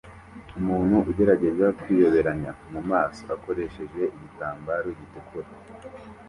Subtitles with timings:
[0.59, 5.49] Umuntu ugerageza kwiyoberanya mumaso akoresheje igitambaro gitukura